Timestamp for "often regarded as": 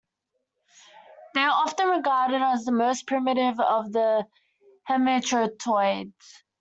1.63-2.65